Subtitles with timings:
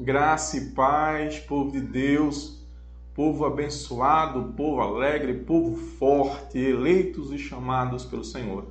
[0.00, 2.56] Graça e paz, povo de Deus,
[3.16, 8.68] povo abençoado, povo alegre, povo forte, eleitos e chamados pelo Senhor.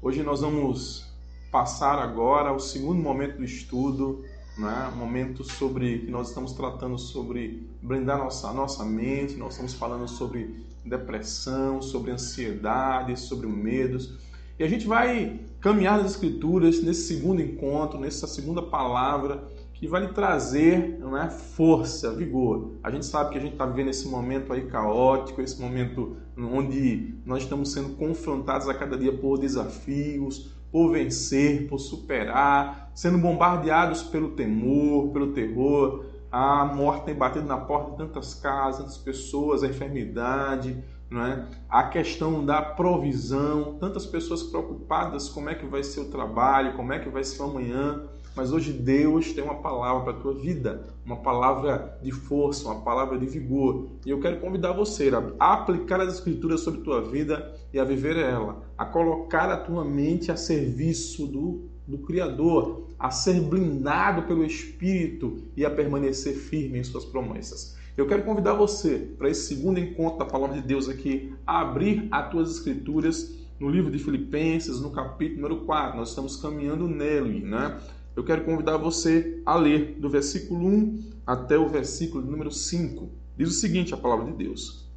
[0.00, 1.06] Hoje nós vamos
[1.52, 4.24] passar agora ao segundo momento do estudo,
[4.56, 4.90] né?
[4.96, 10.64] momento sobre que nós estamos tratando sobre blindar nossa nossa mente, nós estamos falando sobre
[10.86, 14.14] depressão, sobre ansiedade, sobre medos.
[14.58, 20.00] E a gente vai caminhar nas escrituras nesse segundo encontro, nessa segunda palavra que vai
[20.00, 22.72] lhe trazer não é, força, vigor.
[22.82, 27.14] A gente sabe que a gente está vivendo esse momento aí caótico, esse momento onde
[27.24, 34.02] nós estamos sendo confrontados a cada dia por desafios, por vencer, por superar, sendo bombardeados
[34.02, 36.06] pelo temor, pelo terror.
[36.32, 40.76] A morte tem batido na porta de tantas casas, tantas pessoas, a enfermidade,
[41.12, 41.44] é?
[41.68, 46.92] a questão da provisão, tantas pessoas preocupadas como é que vai ser o trabalho, como
[46.92, 48.08] é que vai ser amanhã.
[48.36, 52.82] Mas hoje Deus tem uma palavra para a tua vida, uma palavra de força, uma
[52.82, 53.86] palavra de vigor.
[54.04, 57.84] E eu quero convidar você a aplicar as escrituras sobre a tua vida e a
[57.84, 64.24] viver ela, a colocar a tua mente a serviço do, do Criador, a ser blindado
[64.24, 67.74] pelo Espírito e a permanecer firme em suas promessas.
[67.96, 72.06] Eu quero convidar você para esse segundo encontro da palavra de Deus aqui, a abrir
[72.10, 75.96] as tuas escrituras no livro de Filipenses, no capítulo número 4.
[75.96, 77.80] Nós estamos caminhando nele, né?
[78.16, 83.10] Eu quero convidar você a ler do versículo 1 até o versículo número 5.
[83.36, 84.88] Diz o seguinte a palavra de Deus: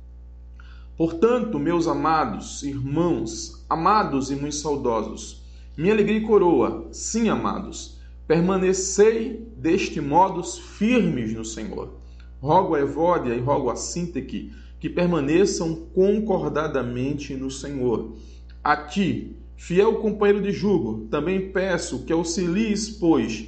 [0.98, 5.44] Portanto, meus amados irmãos, amados e muito saudosos,
[5.78, 12.00] minha alegria e coroa, sim, amados, permanecei deste modo firmes no Senhor.
[12.42, 18.16] Rogo a Evódia e rogo a Sinteque que permaneçam concordadamente no Senhor.
[18.64, 23.46] A ti, Fiel companheiro de jugo, também peço que auxilies, pois,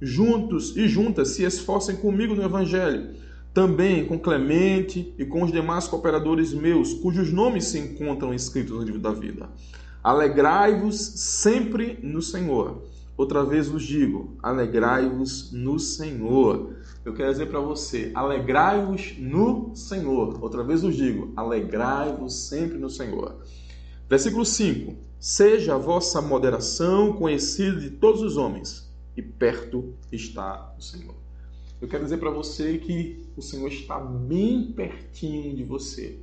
[0.00, 3.14] juntos e juntas se esforcem comigo no Evangelho,
[3.54, 8.82] também com Clemente e com os demais cooperadores meus, cujos nomes se encontram escritos no
[8.82, 9.48] livro da vida.
[10.02, 12.82] Alegrai-vos sempre no Senhor.
[13.16, 16.74] Outra vez vos digo, alegrai-vos no Senhor.
[17.04, 20.42] Eu quero dizer para você, alegrai-vos no Senhor.
[20.42, 23.36] Outra vez vos digo, alegrai-vos sempre no Senhor.
[24.08, 30.82] Versículo 5: Seja a vossa moderação conhecida de todos os homens, e perto está o
[30.82, 31.14] Senhor.
[31.80, 36.18] Eu quero dizer para você que o Senhor está bem pertinho de você.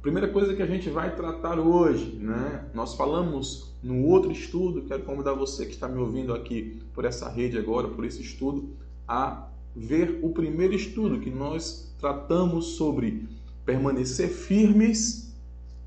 [0.00, 2.64] Primeira coisa que a gente vai tratar hoje, né?
[2.72, 7.28] Nós falamos no outro estudo, quero convidar você que está me ouvindo aqui por essa
[7.28, 8.76] rede agora, por esse estudo,
[9.08, 13.26] a ver o primeiro estudo que nós tratamos sobre
[13.64, 15.25] permanecer firmes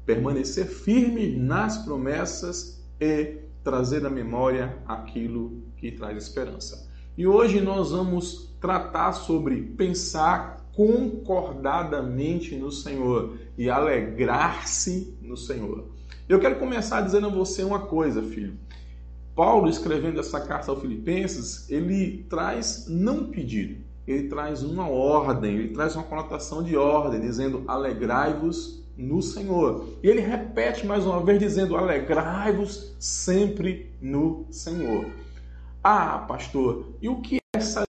[0.10, 6.90] permanecer firme nas promessas e trazer à memória aquilo que traz esperança.
[7.16, 15.88] E hoje nós vamos tratar sobre pensar concordadamente no Senhor e alegrar-se no Senhor.
[16.28, 18.58] Eu quero começar dizendo a você uma coisa, filho.
[19.36, 25.68] Paulo, escrevendo essa carta aos Filipenses, ele traz não pedido, ele traz uma ordem, ele
[25.68, 29.98] traz uma conotação de ordem, dizendo: alegrai-vos no Senhor.
[30.04, 35.06] E ele repete mais uma vez, dizendo: Alegrai-vos sempre no Senhor.
[35.82, 37.86] Ah, pastor, e o que é essa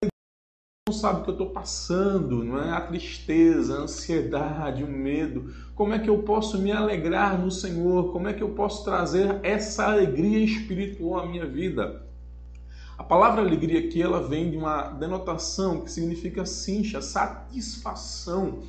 [0.88, 2.72] não sabe o que eu estou passando, não é?
[2.72, 5.54] A tristeza, a ansiedade, o medo.
[5.76, 8.12] Como é que eu posso me alegrar no Senhor?
[8.12, 12.04] Como é que eu posso trazer essa alegria espiritual à minha vida?
[12.98, 18.64] A palavra alegria aqui ela vem de uma denotação que significa cincha, satisfação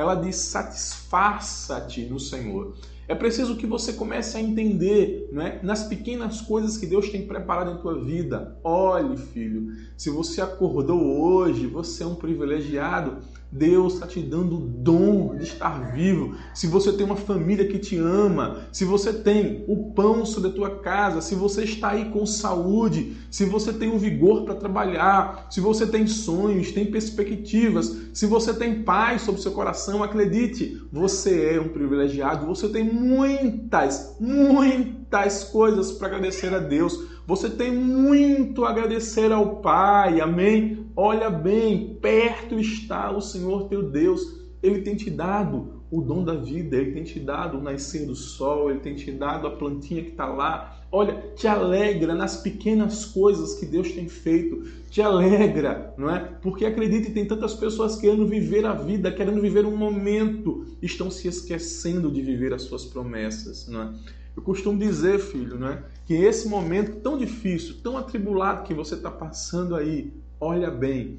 [0.00, 2.74] ela diz: satisfaça-te no Senhor.
[3.10, 7.72] É preciso que você comece a entender né, nas pequenas coisas que Deus tem preparado
[7.72, 8.56] em tua vida.
[8.62, 13.18] Olhe, filho, se você acordou hoje, você é um privilegiado
[13.52, 16.36] Deus está te dando o dom de estar vivo.
[16.54, 20.52] Se você tem uma família que te ama, se você tem o pão sobre a
[20.52, 25.46] tua casa, se você está aí com saúde, se você tem o vigor para trabalhar,
[25.50, 31.54] se você tem sonhos, tem perspectivas, se você tem paz sobre seu coração, acredite, você
[31.54, 34.99] é um privilegiado, você tem muitas, muitas
[35.44, 37.08] coisas para agradecer a Deus.
[37.26, 40.86] Você tem muito a agradecer ao Pai, amém?
[40.96, 44.40] Olha bem, perto está o Senhor teu Deus.
[44.62, 48.14] Ele tem te dado o dom da vida, ele tem te dado o nascer do
[48.14, 50.76] sol, ele tem te dado a plantinha que está lá.
[50.92, 54.64] Olha, te alegra nas pequenas coisas que Deus tem feito.
[54.90, 56.18] Te alegra, não é?
[56.42, 61.28] Porque acredite, tem tantas pessoas querendo viver a vida, querendo viver um momento, estão se
[61.28, 63.94] esquecendo de viver as suas promessas, não é?
[64.36, 69.10] Eu costumo dizer, filho, né, que esse momento tão difícil, tão atribulado que você está
[69.10, 71.18] passando aí, olha bem,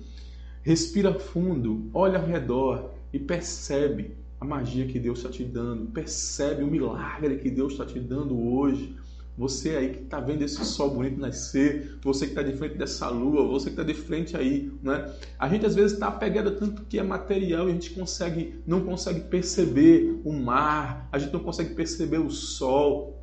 [0.64, 6.64] respira fundo, olha ao redor e percebe a magia que Deus está te dando, percebe
[6.64, 8.96] o milagre que Deus está te dando hoje.
[9.38, 13.10] Você aí que está vendo esse sol bonito nascer, você que está de frente dessa
[13.10, 15.14] lua, você que está de frente aí, né?
[15.40, 18.82] A gente às vezes está apegado tanto que é material e a gente consegue, não
[18.82, 23.22] consegue perceber o mar, a gente não consegue perceber o sol,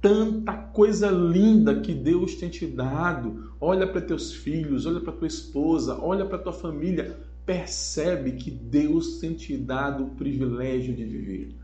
[0.00, 3.52] tanta coisa linda que Deus tem te dado.
[3.60, 9.18] Olha para teus filhos, olha para tua esposa, olha para tua família, percebe que Deus
[9.18, 11.54] tem te dado o privilégio de viver.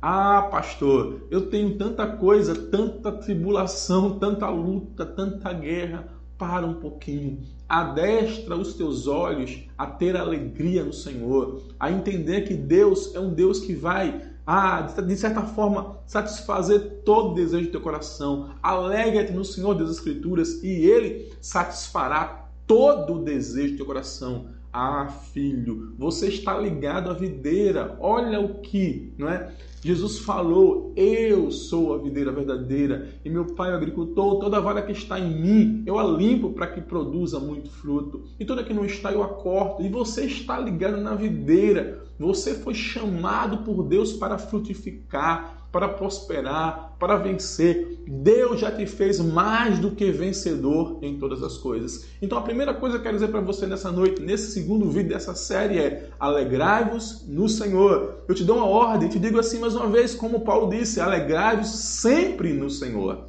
[0.00, 6.14] Ah, pastor, eu tenho tanta coisa, tanta tribulação, tanta luta, tanta guerra.
[6.38, 12.52] Para um pouquinho, adestra os teus olhos a ter alegria no Senhor, a entender que
[12.52, 17.80] Deus é um Deus que vai ah, de certa forma, satisfazer todo desejo do teu
[17.80, 18.50] coração.
[18.62, 24.46] Alegra-te no Senhor das Escrituras e Ele satisfará todo o desejo do teu coração.
[24.78, 27.96] Ah, filho, você está ligado à videira.
[27.98, 29.50] Olha o que, não é?
[29.82, 34.38] Jesus falou: Eu sou a videira verdadeira e meu pai é o agricultor.
[34.38, 38.24] Toda vara que está em mim, eu a limpo para que produza muito fruto.
[38.38, 39.82] E toda que não está, eu a corto.
[39.82, 42.04] E você está ligado na videira.
[42.18, 47.98] Você foi chamado por Deus para frutificar para prosperar, para vencer.
[48.06, 52.06] Deus já te fez mais do que vencedor em todas as coisas.
[52.22, 55.10] Então a primeira coisa que eu quero dizer para você nessa noite, nesse segundo vídeo
[55.10, 58.22] dessa série é: alegrai-vos no Senhor.
[58.28, 61.68] Eu te dou uma ordem, te digo assim mais uma vez, como Paulo disse: alegrai-vos
[61.68, 63.26] sempre no Senhor.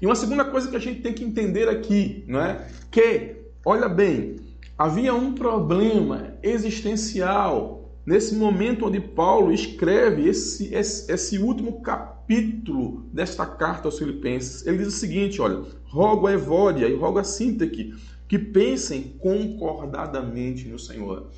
[0.00, 2.66] E uma segunda coisa que a gente tem que entender aqui, não é?
[2.90, 4.36] Que, olha bem,
[4.78, 13.46] havia um problema existencial nesse momento onde Paulo escreve esse, esse, esse, último capítulo desta
[13.46, 17.94] carta aos Filipenses, ele diz o seguinte: olha, rogo a Evódia e rogo a Sinteque
[18.28, 21.30] que pensem concordadamente no Senhor.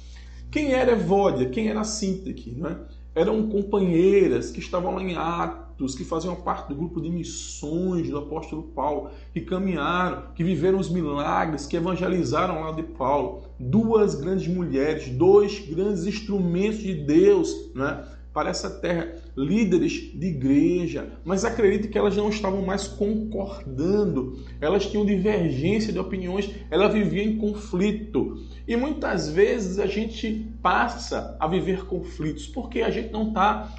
[0.51, 1.49] Quem era Evódia?
[1.49, 2.55] Quem era Sinteque?
[2.57, 2.79] Não é?
[3.15, 5.62] Eram companheiras que estavam lá em Atos
[5.97, 10.89] que faziam parte do grupo de missões do apóstolo Paulo, que caminharam, que viveram os
[10.89, 13.43] milagres, que evangelizaram lá de Paulo.
[13.59, 21.13] Duas grandes mulheres, dois grandes instrumentos de Deus né, para essa terra, líderes de igreja,
[21.25, 27.25] mas acredite que elas não estavam mais concordando, elas tinham divergência de opiniões, elas viviam
[27.25, 28.39] em conflito.
[28.67, 33.75] E muitas vezes a gente passa a viver conflitos porque a gente não está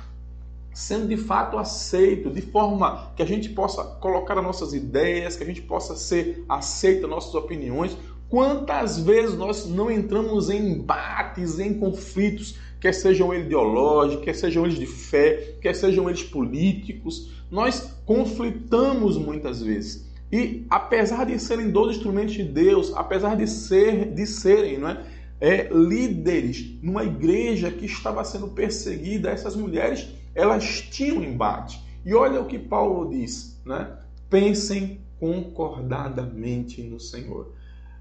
[0.73, 5.43] sendo de fato aceito, de forma que a gente possa colocar as nossas ideias, que
[5.43, 7.95] a gente possa ser aceito nossas opiniões.
[8.27, 14.65] Quantas vezes nós não entramos em embates, em conflitos, quer sejam eles ideológicos, quer sejam
[14.65, 20.11] eles de fé, quer sejam eles políticos, nós conflitamos muitas vezes.
[20.31, 25.05] E apesar de serem dois instrumentos de Deus, apesar de ser de serem, não é,
[25.39, 31.81] é líderes numa igreja que estava sendo perseguida, essas mulheres elas tinham embate.
[32.05, 33.97] E olha o que Paulo diz, né?
[34.29, 37.53] Pensem concordadamente no Senhor.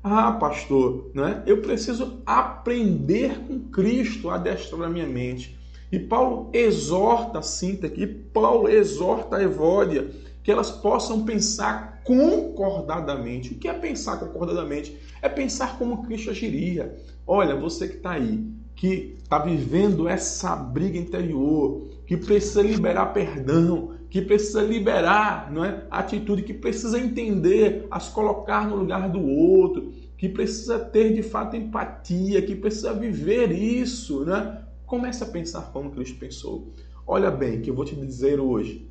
[0.03, 1.45] Ah, pastor, né?
[1.47, 5.57] eu preciso aprender com Cristo a adestrar a minha mente.
[5.93, 10.11] E Paulo exorta a Cinta aqui, Paulo exorta a Evódia
[10.43, 13.53] que elas possam pensar concordadamente.
[13.53, 14.99] O que é pensar concordadamente?
[15.21, 16.97] É pensar como Cristo agiria.
[17.25, 23.94] Olha, você que está aí, que está vivendo essa briga interior, que precisa liberar perdão,
[24.11, 29.26] que precisa liberar não é, a atitude, que precisa entender, as colocar no lugar do
[29.26, 34.25] outro, que precisa ter de fato empatia, que precisa viver isso.
[34.25, 34.62] Né?
[34.85, 36.73] Comece a pensar como Cristo pensou.
[37.06, 38.88] Olha bem, que eu vou te dizer hoje.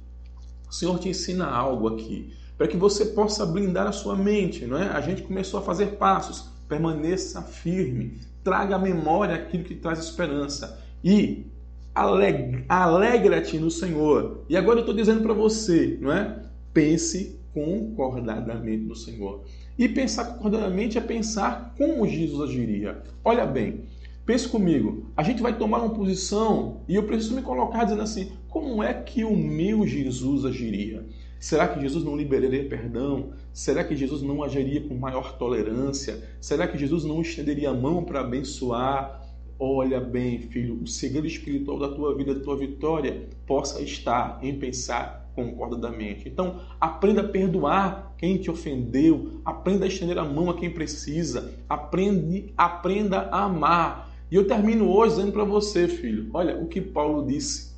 [0.67, 4.65] O Senhor te ensina algo aqui, para que você possa blindar a sua mente.
[4.65, 4.89] Não é?
[4.89, 6.49] A gente começou a fazer passos.
[6.67, 10.81] Permaneça firme, traga à memória aquilo que traz esperança.
[11.03, 11.50] E
[11.93, 14.45] alegra-te no Senhor.
[14.50, 16.41] E agora eu estou dizendo para você, não é?
[16.74, 19.43] Pense concordadamente no Senhor.
[19.77, 23.01] E pensar concordadamente é pensar como Jesus agiria.
[23.24, 23.81] Olha bem,
[24.25, 25.12] pense comigo.
[25.15, 28.93] A gente vai tomar uma posição e eu preciso me colocar dizendo assim: como é
[28.93, 31.05] que o meu Jesus agiria?
[31.39, 33.31] Será que Jesus não liberaria perdão?
[33.51, 36.21] Será que Jesus não agiria com maior tolerância?
[36.39, 39.20] Será que Jesus não estenderia a mão para abençoar?
[39.63, 44.57] Olha bem, filho, o segredo espiritual da tua vida, da tua vitória, possa estar em
[44.57, 46.27] pensar concordadamente.
[46.27, 51.53] Então, aprenda a perdoar quem te ofendeu, aprenda a estender a mão a quem precisa,
[51.69, 54.11] aprende, aprenda a amar.
[54.31, 57.75] E eu termino hoje dizendo para você, filho, olha o que Paulo disse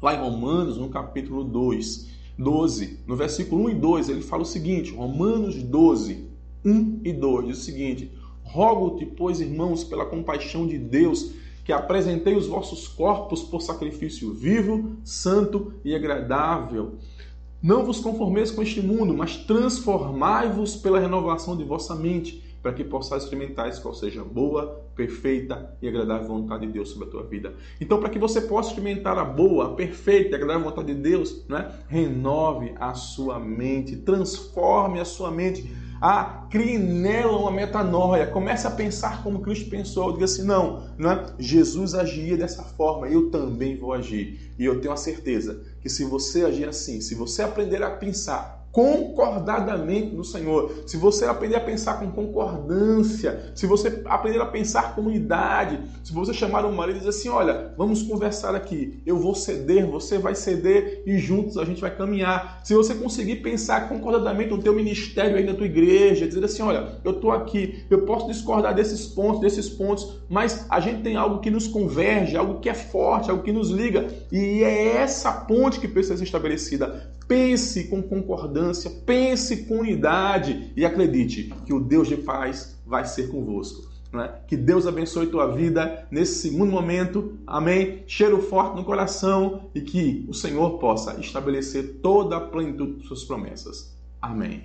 [0.00, 2.08] lá em Romanos, no capítulo 2,
[2.38, 6.30] 12, no versículo 1 e 2, ele fala o seguinte, Romanos 12,
[6.64, 8.10] 1 e 2, diz o seguinte:
[8.52, 11.32] Rogo-te, pois, irmãos, pela compaixão de Deus,
[11.64, 16.94] que apresentei os vossos corpos por sacrifício vivo, santo e agradável.
[17.62, 22.84] Não vos conformeis com este mundo, mas transformai-vos pela renovação de vossa mente para que
[22.84, 27.54] possais experimentar qual seja boa, perfeita e agradável vontade de Deus sobre a tua vida.
[27.80, 31.44] Então, para que você possa experimentar a boa, a perfeita e agradável vontade de Deus,
[31.48, 31.72] né?
[31.88, 35.70] renove a sua mente, transforme a sua mente.
[36.00, 38.26] Ah, crie nela uma metanoia.
[38.26, 40.12] Comece a pensar como Cristo pensou.
[40.12, 41.26] Diga assim: não, não é?
[41.38, 44.52] Jesus agia dessa forma, eu também vou agir.
[44.58, 48.59] E eu tenho a certeza que se você agir assim, se você aprender a pensar
[48.72, 50.84] concordadamente no Senhor.
[50.86, 56.12] Se você aprender a pensar com concordância, se você aprender a pensar com unidade, se
[56.12, 60.18] você chamar um marido e dizer assim: Olha, vamos conversar aqui, eu vou ceder, você
[60.18, 62.60] vai ceder e juntos a gente vai caminhar.
[62.64, 67.00] Se você conseguir pensar concordadamente no teu ministério aí na tua igreja, dizer assim: Olha,
[67.04, 71.40] eu estou aqui, eu posso discordar desses pontos, desses pontos, mas a gente tem algo
[71.40, 75.80] que nos converge, algo que é forte, algo que nos liga, e é essa ponte
[75.80, 77.10] que precisa ser estabelecida.
[77.30, 83.28] Pense com concordância, pense com unidade e acredite que o Deus de paz vai ser
[83.28, 83.88] convosco.
[84.12, 84.40] É?
[84.48, 87.38] Que Deus abençoe tua vida nesse segundo momento.
[87.46, 88.02] Amém.
[88.04, 93.22] Cheiro forte no coração e que o Senhor possa estabelecer toda a plenitude de suas
[93.22, 93.96] promessas.
[94.20, 94.64] Amém.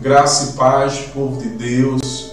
[0.00, 2.30] Graça e paz, povo de Deus.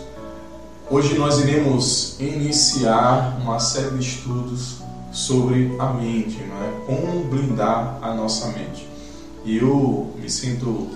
[0.88, 6.86] Hoje nós iremos iniciar uma série de estudos sobre a mente, não é?
[6.86, 8.88] como blindar a nossa mente.
[9.43, 10.89] E eu me sinto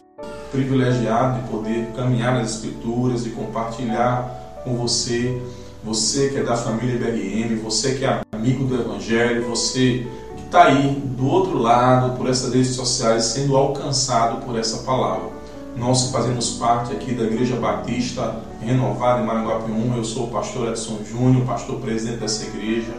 [0.52, 5.42] privilegiado de poder caminhar nas Escrituras e compartilhar com você,
[5.84, 10.06] você que é da família BRM, você que é amigo do Evangelho, você
[10.38, 15.38] que está aí do outro lado, por essas redes sociais, sendo alcançado por essa palavra.
[15.76, 20.32] Nós que fazemos parte aqui da Igreja Batista Renovada em Maranguape 1, eu sou o
[20.32, 22.92] pastor Edson Júnior, pastor presidente dessa igreja.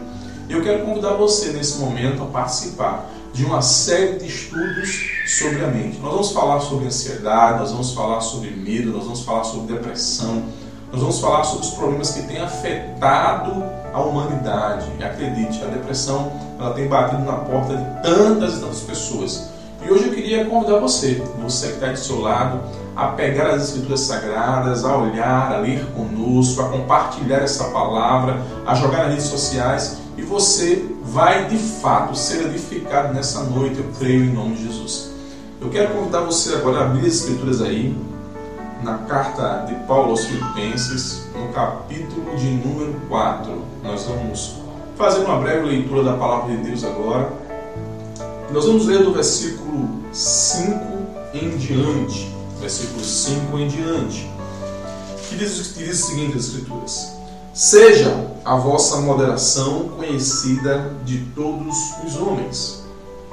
[0.48, 5.68] Eu quero convidar você nesse momento a participar de uma série de estudos sobre a
[5.68, 5.98] mente.
[5.98, 10.42] Nós vamos falar sobre ansiedade, nós vamos falar sobre medo, nós vamos falar sobre depressão,
[10.90, 13.62] nós vamos falar sobre os problemas que têm afetado
[13.92, 14.86] a humanidade.
[14.98, 19.50] E acredite, a depressão ela tem batido na porta de tantas e tantas pessoas.
[19.82, 22.60] E hoje eu queria convidar você, você que está do seu lado,
[22.94, 28.74] a pegar as Escrituras Sagradas, a olhar, a ler conosco, a compartilhar essa palavra, a
[28.74, 34.24] jogar nas redes sociais e você vai de fato ser edificado nessa noite, eu creio
[34.24, 35.12] em nome de Jesus.
[35.60, 37.96] Eu quero convidar você agora a abrir as Escrituras aí,
[38.82, 43.62] na carta de Paulo aos Filipenses, no capítulo de número 4.
[43.82, 44.56] Nós vamos
[44.96, 47.32] fazer uma breve leitura da palavra de Deus agora.
[48.52, 50.70] Nós vamos ler do versículo 5
[51.34, 52.34] em diante.
[52.58, 54.28] Versículo 5 em diante.
[55.28, 57.12] Que diz, que diz o seguinte as Escrituras:
[57.54, 58.12] Seja
[58.44, 62.82] a vossa moderação conhecida de todos os homens.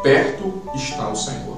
[0.03, 1.57] Perto está o Senhor.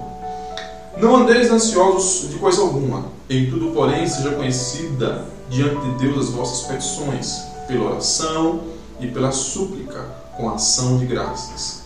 [0.97, 3.07] Não andeis ansiosos de coisa alguma.
[3.29, 8.61] Em tudo, porém, seja conhecida diante de Deus as vossas petições, pela oração
[9.01, 10.01] e pela súplica,
[10.37, 11.78] com ação de graças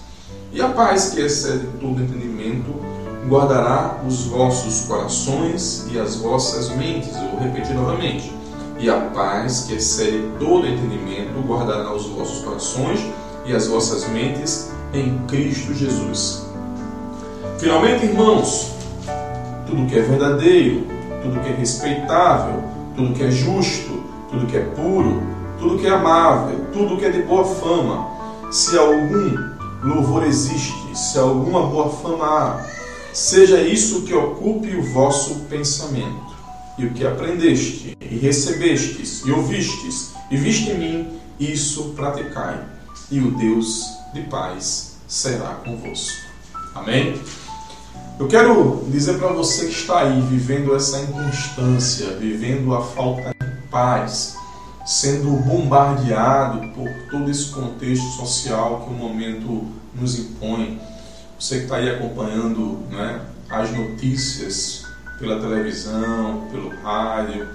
[0.54, 2.76] e a paz que excede todo entendimento
[3.28, 7.16] guardará os vossos corações e as vossas mentes.
[7.16, 8.32] Eu vou repetir novamente.
[8.80, 13.00] E a paz que excede todo entendimento guardará os vossos corações
[13.46, 16.46] e as vossas mentes em Cristo Jesus.
[17.58, 18.76] Finalmente, irmãos,
[19.66, 20.86] tudo que é verdadeiro,
[21.24, 22.64] tudo que é respeitável,
[22.96, 25.24] tudo que é justo, tudo que é puro,
[25.58, 28.08] tudo que é amável, tudo que é de boa fama,
[28.52, 29.53] se algum
[29.84, 32.66] louvor existe, se alguma boa fama há,
[33.14, 36.34] seja isso que ocupe o vosso pensamento.
[36.78, 42.60] E o que aprendeste, e recebestes, e ouvistes, e viste em mim, isso praticai,
[43.12, 46.18] e o Deus de paz será convosco.
[46.74, 47.22] Amém?
[48.20, 53.68] Eu quero dizer para você que está aí vivendo essa inconstância, vivendo a falta de
[53.70, 54.36] paz,
[54.86, 60.80] sendo bombardeado por todo esse contexto social que o momento nos impõe.
[61.40, 64.86] Você que está aí acompanhando né, as notícias
[65.20, 67.48] pela televisão, pelo rádio,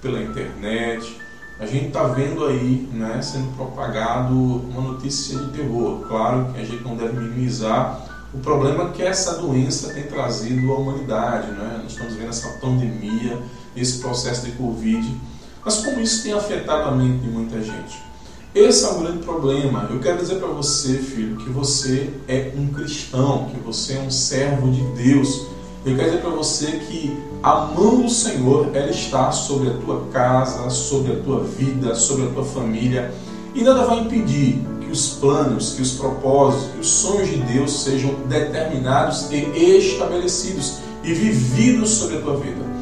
[0.00, 1.20] pela internet,
[1.60, 6.06] a gente está vendo aí né, sendo propagado uma notícia de terror.
[6.06, 10.76] Claro que a gente não deve minimizar o problema que essa doença tem trazido à
[10.76, 11.50] humanidade.
[11.50, 11.80] Né?
[11.82, 13.38] Nós estamos vendo essa pandemia,
[13.76, 15.20] esse processo de Covid.
[15.64, 18.08] Mas como isso tem afetado a mente de muita gente?
[18.54, 19.86] Esse é um grande problema.
[19.90, 24.10] Eu quero dizer para você, filho, que você é um cristão, que você é um
[24.10, 25.46] servo de Deus.
[25.84, 30.06] Eu quero dizer para você que a mão do Senhor ela está sobre a tua
[30.12, 33.12] casa, sobre a tua vida, sobre a tua família,
[33.54, 37.84] e nada vai impedir que os planos, que os propósitos, que os sonhos de Deus
[37.84, 39.36] sejam determinados e
[39.78, 42.77] estabelecidos e vividos sobre a tua vida.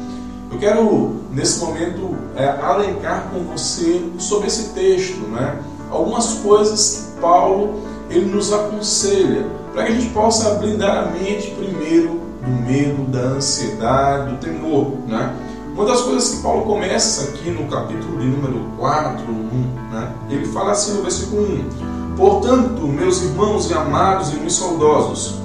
[0.51, 5.59] Eu quero, nesse momento, é, alencar com você sobre esse texto, né?
[5.91, 11.51] algumas coisas que Paulo ele nos aconselha para que a gente possa blindar a mente
[11.51, 14.93] primeiro do medo, da ansiedade, do temor.
[15.05, 15.35] Né?
[15.73, 20.13] Uma das coisas que Paulo começa aqui no capítulo de número 4, 1, né?
[20.29, 25.35] ele fala assim no versículo 1: Portanto, meus irmãos e amados e muito saudosos,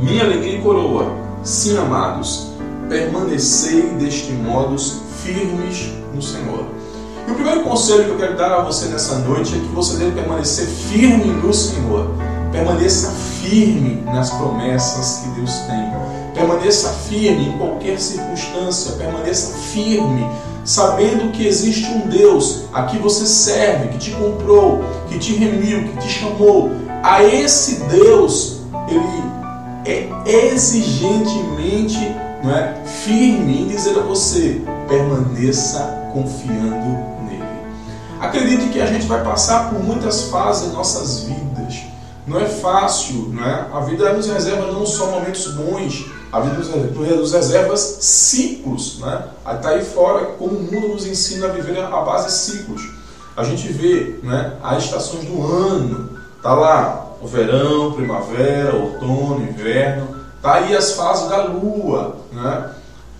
[0.00, 1.06] minha alegria e coroa,
[1.42, 2.53] sim, amados,
[2.88, 4.78] permanecei deste modo
[5.22, 6.66] firmes no Senhor.
[7.26, 9.96] E o primeiro conselho que eu quero dar a você nessa noite é que você
[9.96, 12.10] deve permanecer firme no Senhor.
[12.52, 13.10] Permaneça
[13.42, 15.92] firme nas promessas que Deus tem.
[16.34, 18.92] Permaneça firme em qualquer circunstância.
[18.92, 20.24] Permaneça firme
[20.64, 25.84] sabendo que existe um Deus a que você serve, que te comprou, que te remiu,
[25.84, 26.70] que te chamou.
[27.02, 29.24] A esse Deus, ele
[29.86, 30.08] é
[30.52, 31.98] exigentemente
[32.44, 37.42] não é, firme em dizer a você: permaneça confiando nele.
[38.20, 41.82] Acredite que a gente vai passar por muitas fases em nossas vidas.
[42.26, 43.66] Não é fácil, não é?
[43.72, 46.56] A vida nos reserva não só momentos bons, a vida
[47.16, 49.24] nos reserva ciclos, né?
[49.54, 52.90] Está aí fora como o mundo nos ensina a viver a base ciclos.
[53.36, 60.13] A gente vê né, as estações do ano, tá lá o verão, primavera, outono, inverno,
[60.44, 62.70] tá aí as fases da lua, né?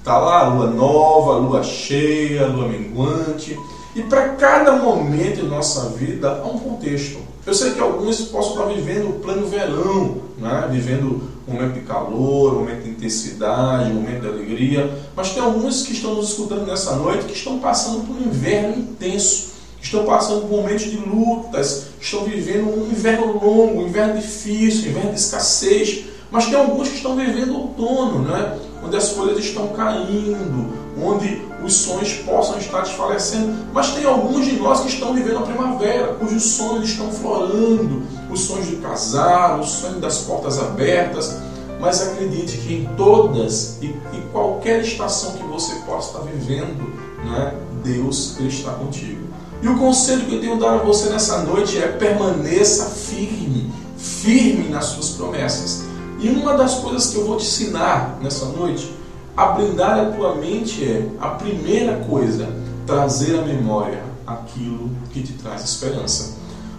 [0.05, 3.59] Tá lá a lua nova, a lua cheia, a lua minguante.
[3.97, 7.17] E para cada momento em nossa vida há um contexto.
[7.47, 10.69] Eu sei que alguns possam estar vivendo o pleno verão, né?
[10.71, 15.43] vivendo um momento de calor, um momento de intensidade, um momento de alegria, mas tem
[15.43, 20.05] alguns que estão nos escutando nessa noite que estão passando por um inverno intenso, estão
[20.05, 25.13] passando por momentos de lutas, estão vivendo um inverno longo, um inverno difícil, um inverno
[25.13, 28.59] de escassez, mas tem alguns que estão vivendo outono, né?
[28.85, 30.67] onde as folhas estão caindo,
[31.01, 33.55] onde os sonhos possam estar desfalecendo.
[33.73, 38.41] Mas tem alguns de nós que estão vivendo a primavera, cujos sonhos estão florando, os
[38.41, 41.39] sonhos de casar, o sonho das portas abertas.
[41.79, 43.95] Mas acredite que em todas e,
[44.33, 46.83] qualquer estação que você possa estar vivendo,
[47.25, 49.29] né, Deus está contigo.
[49.63, 54.69] E o conselho que eu tenho dado a você nessa noite é permaneça firme, firme
[54.69, 55.94] nas suas promessas.
[56.25, 58.91] E uma das coisas que eu vou te ensinar nessa noite
[59.37, 62.49] a blindar a tua mente é a primeira coisa,
[62.87, 66.39] trazer à memória aquilo que te traz esperança.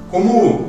[0.09, 0.65] Como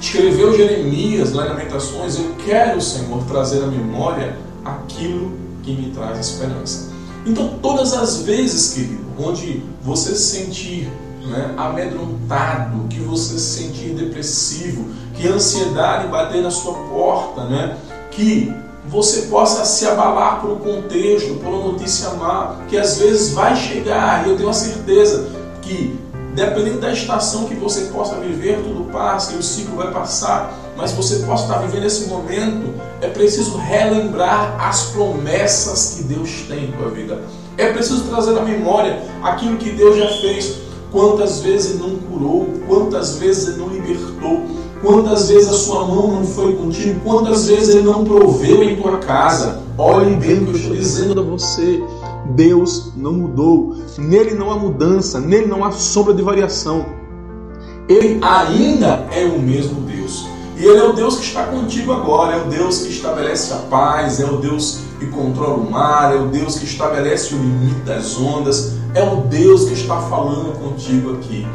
[0.00, 5.32] escreveu Jeremias lá em Lamentações, eu quero, Senhor, trazer à memória aquilo
[5.64, 6.92] que me traz esperança.
[7.26, 10.88] Então, todas as vezes, querido, onde você se sentir
[11.26, 17.76] né, amedrontado, que você se sentir depressivo, que a ansiedade bater na sua porta, né,
[18.14, 18.52] que
[18.86, 23.56] você possa se abalar por um contexto, por uma notícia má, que às vezes vai
[23.56, 25.28] chegar, e eu tenho a certeza
[25.62, 25.98] que,
[26.34, 30.92] dependendo da estação que você possa viver, tudo passa e o ciclo vai passar, mas
[30.92, 36.72] você possa estar vivendo esse momento, é preciso relembrar as promessas que Deus tem em
[36.72, 37.22] tua vida.
[37.56, 40.56] É preciso trazer à memória aquilo que Deus já fez.
[40.90, 44.42] Quantas vezes Ele não curou, quantas vezes Ele não libertou,
[44.84, 47.00] Quantas vezes a sua mão não foi contigo?
[47.02, 49.62] Quantas vezes ele não proveu em tua casa?
[49.78, 51.82] Olhe bem o que eu estou dizendo a você.
[52.34, 53.76] Deus não mudou.
[53.96, 56.84] Nele não há mudança, nele não há sombra de variação.
[57.88, 60.26] Ele ainda é o mesmo Deus.
[60.56, 63.56] E Ele é o Deus que está contigo agora, é o Deus que estabelece a
[63.56, 67.80] paz, é o Deus que controla o mar, é o Deus que estabelece o limite
[67.80, 71.46] das ondas, é o Deus que está falando contigo aqui.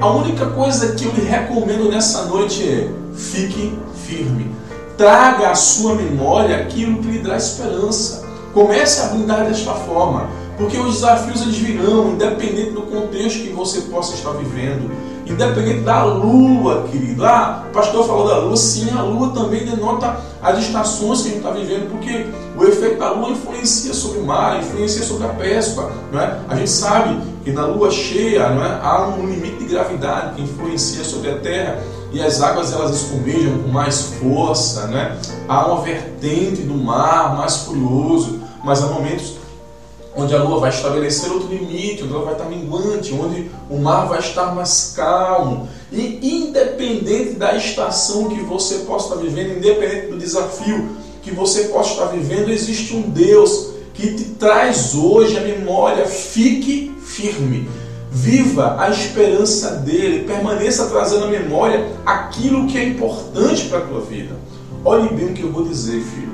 [0.00, 4.50] A única coisa que eu lhe recomendo nessa noite é fique firme.
[4.96, 8.24] Traga à sua memória aquilo que lhe dá esperança.
[8.52, 10.28] Comece a brindar desta forma.
[10.56, 14.90] Porque os desafios eles virão, independente do contexto que você possa estar vivendo.
[15.26, 17.24] Independente da lua, querido.
[17.24, 21.30] Ah, o pastor falou da lua, sim, a lua também denota as estações que a
[21.30, 25.30] gente está vivendo, porque o efeito da lua influencia sobre o mar, influencia sobre a
[25.30, 25.88] pesca.
[26.10, 26.38] Não é?
[26.48, 28.80] A gente sabe que na lua cheia não é?
[28.82, 31.78] há um limite de gravidade que influencia sobre a terra
[32.12, 35.16] e as águas elas escumejam com mais força, né?
[35.48, 39.41] há uma vertente do mar mais furioso, mas há momentos
[40.16, 44.06] onde a lua vai estabelecer outro limite, onde ela vai estar minguante, onde o mar
[44.06, 45.68] vai estar mais calmo.
[45.90, 50.90] E independente da estação que você possa estar vivendo, independente do desafio
[51.22, 56.06] que você possa estar vivendo, existe um Deus que te traz hoje a memória.
[56.06, 57.68] Fique firme.
[58.10, 64.00] Viva a esperança dele, permaneça trazendo à memória aquilo que é importante para a tua
[64.02, 64.36] vida.
[64.84, 66.32] Olhe bem o que eu vou dizer, filho.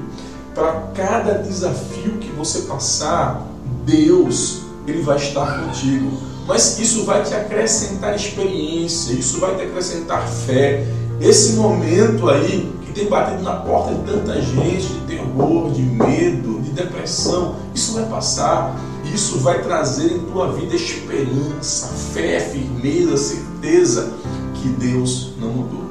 [0.54, 3.46] Para cada desafio que você passar,
[3.84, 6.10] Deus, ele vai estar contigo.
[6.46, 10.86] Mas isso vai te acrescentar experiência, isso vai te acrescentar fé.
[11.20, 16.60] Esse momento aí que tem batido na porta de tanta gente, de terror, de medo,
[16.60, 18.74] de depressão, isso vai passar.
[19.14, 24.12] Isso vai trazer em tua vida esperança, fé, firmeza, certeza
[24.54, 25.84] que Deus não mudou.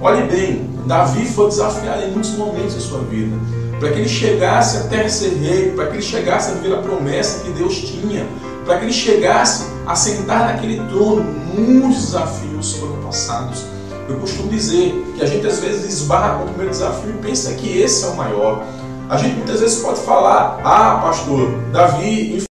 [0.00, 3.36] Olhe bem, Davi foi desafiado em muitos momentos da sua vida
[3.78, 7.44] para que ele chegasse até ser rei, para que ele chegasse a viver a promessa
[7.44, 8.26] que Deus tinha,
[8.64, 11.22] para que ele chegasse a sentar naquele trono.
[11.54, 13.64] Muitos desafios foram passados.
[14.08, 17.52] Eu costumo dizer que a gente às vezes esbarra com o primeiro desafio e pensa
[17.54, 18.64] que esse é o maior.
[19.08, 22.46] A gente muitas vezes pode falar, ah, pastor, Davi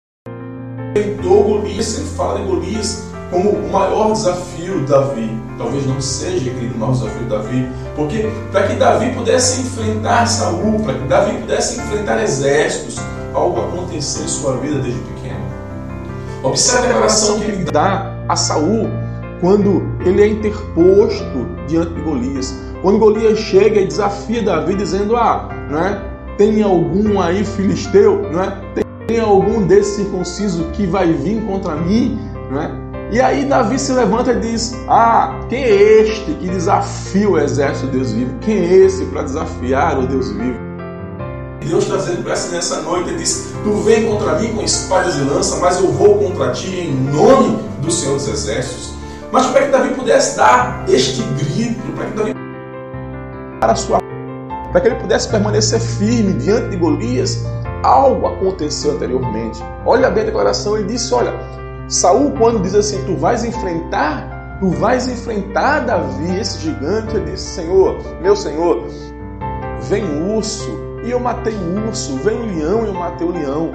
[0.96, 5.33] enfrentou Golias, ele fala de Golias como o maior desafio de Davi.
[5.56, 10.26] Talvez não seja, querido, o maior desafio de Davi, porque para que Davi pudesse enfrentar
[10.26, 13.00] Saul, para que Davi pudesse enfrentar exércitos,
[13.32, 15.40] algo aconteceu em sua vida desde pequeno.
[16.42, 18.90] Observe a declaração que ele dá a Saul
[19.40, 22.54] quando ele é interposto diante de Golias.
[22.82, 26.02] Quando Golias chega e desafia Davi dizendo: "Ah, não é?
[26.36, 28.58] Tem algum aí filisteu, não é?
[29.06, 32.18] Tem algum desse circunciso que vai vir contra mim,
[32.50, 32.83] não é?
[33.14, 37.86] E aí Davi se levanta e diz: Ah, quem é este que desafia o exército
[37.86, 38.34] de Deus vivo?
[38.40, 40.58] Quem é esse para desafiar o Deus vivo?
[41.64, 45.20] Deus está dizendo para nessa noite, ele diz: Tu vem contra mim com espadas e
[45.20, 48.94] lança, mas eu vou contra ti em nome do Senhor dos Exércitos.
[49.30, 52.34] Mas para que Davi pudesse dar este grito, para que Davi
[53.60, 54.00] para sua
[54.72, 57.44] para que ele pudesse permanecer firme diante de Golias,
[57.84, 59.62] algo aconteceu anteriormente.
[59.86, 61.32] Olha bem a declaração, ele disse: Olha,
[61.88, 67.56] Saul, quando diz assim, tu vais enfrentar, tu vais enfrentar Davi, esse gigante, ele disse,
[67.56, 68.86] Senhor, meu Senhor,
[69.82, 70.70] vem o urso
[71.04, 73.72] e eu matei o urso, vem o leão e eu matei o leão.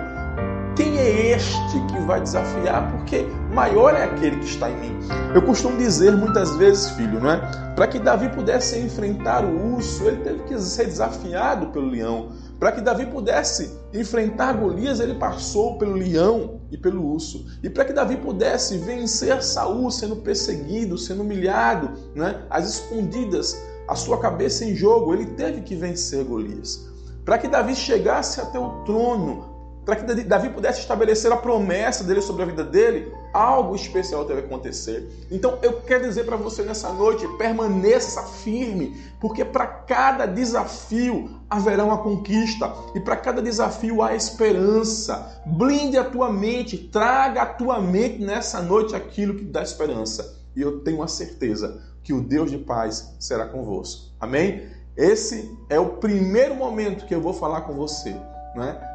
[0.76, 2.90] Quem é este que vai desafiar?
[2.92, 5.00] Porque maior é aquele que está em mim.
[5.36, 7.38] Eu costumo dizer muitas vezes, filho, não é?
[7.76, 12.30] Para que Davi pudesse enfrentar o urso, ele teve que ser desafiado pelo leão.
[12.60, 17.46] Para que Davi pudesse enfrentar Golias, ele passou pelo leão e pelo urso.
[17.64, 23.96] E para que Davi pudesse vencer Saul sendo perseguido, sendo humilhado, né, as escondidas, a
[23.96, 26.88] sua cabeça em jogo, ele teve que vencer Golias.
[27.26, 29.49] Para que Davi chegasse até o trono,
[29.90, 34.42] para que Davi pudesse estabelecer a promessa dele sobre a vida dele, algo especial deve
[34.42, 35.10] acontecer.
[35.32, 41.84] Então eu quero dizer para você nessa noite, permaneça firme, porque para cada desafio haverá
[41.84, 45.42] uma conquista e para cada desafio há esperança.
[45.44, 50.38] Blinde a tua mente, traga a tua mente nessa noite aquilo que dá esperança.
[50.56, 54.12] E eu tenho a certeza que o Deus de paz será convosco.
[54.20, 54.68] Amém?
[54.96, 58.16] Esse é o primeiro momento que eu vou falar com você,
[58.56, 58.89] não é?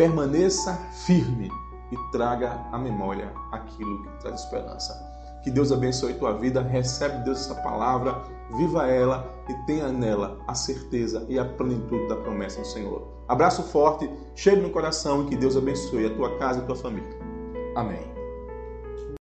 [0.00, 1.50] Permaneça firme
[1.92, 4.94] e traga à memória aquilo que traz esperança.
[5.44, 8.22] Que Deus abençoe tua vida, recebe Deus essa palavra,
[8.56, 13.06] viva ela e tenha nela a certeza e a plenitude da promessa do Senhor.
[13.28, 16.76] Abraço forte, cheio no coração e que Deus abençoe a tua casa e a tua
[16.76, 17.18] família.
[17.76, 18.19] Amém.